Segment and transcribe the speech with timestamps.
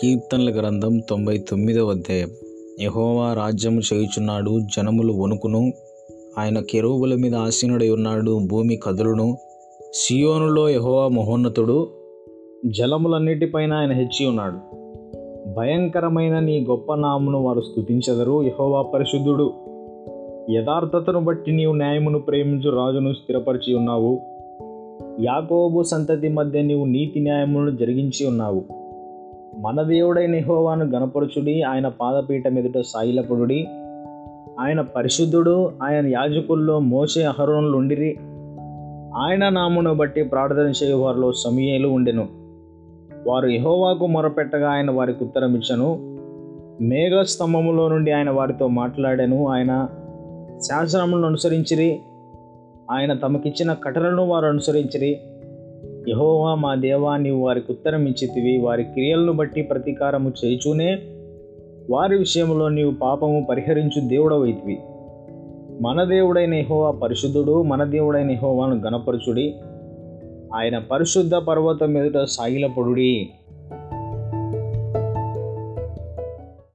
[0.00, 2.28] కీర్తనల గ్రంథం తొంభై తొమ్మిదవ అధ్యాయం.
[2.80, 5.72] యహోవా రాజ్యము చేయుచున్నాడు జనములు వణుకును.
[6.38, 9.36] ఆయన కెరువుల మీద ఆసీనుడై ఉన్నాడు భూమి కదులును.
[9.94, 11.88] సియోనులో యహోవా మహోన్నతుడు
[12.66, 14.58] జలములన్నిటిపైన ఆయన హెచ్చి ఉన్నాడు.
[15.54, 19.52] భయంకరమైన నీ గొప్ప నామును వారు స్తుతించెదరు యహోవా పరిశుద్ధుడు.
[20.50, 24.20] యథార్థతను బట్టి నీవు న్యాయమును ప్రేమించు రాజును స్థిరపరిచి ఉన్నావు.
[25.20, 28.85] యాకోబు సంతతి మధ్య నీవు నీతి న్యాయములను జరిగించి ఉన్నావు.
[29.60, 33.66] మన దేవుడైన యహోవాను గణపరుచుడి ఆయన పాదపీఠ ఎదుట సాయిలపుడుడి.
[34.60, 38.18] ఆయన పరిశుద్ధుడు ఆయన యాజకుల్లో మోసే అహరోనులు ఉండిరి
[39.16, 42.28] ఆయన నామును బట్టి ప్రార్థన చేయు వారిలో సమయలు ఉండెను.
[43.26, 46.16] వారు యహోవాకు మొరపెట్టగా ఆయన వారికి ఉత్తరం ఇచ్చను.
[46.80, 49.48] మేఘ స్తంభములో నుండి ఆయన వారితో మాట్లాడాను.
[49.48, 49.88] ఆయన
[50.60, 52.00] శాసనములను అనుసరించిరి.
[52.90, 55.20] ఆయన తమకిచ్చిన కటలను వారు అనుసరించిరి.
[56.08, 58.58] యహోవా మా దేవా నీవు వారికి ఉత్తరం ఇచ్చితివి.
[58.58, 60.98] వారి క్రియలను బట్టి ప్రతీకారము చేయుచూనే
[61.90, 64.78] వారి విషయంలో నీవు పాపము పరిహరించు దేవుడవైతివి.
[65.80, 69.54] మన దేవుడైన యహోవా పరిశుద్ధుడు మన దేవుడైన యహోవాను గణపరచుడి
[70.54, 73.28] ఆయన పరిశుద్ధ పర్వతం ఎదుట సాగిలపడుడి.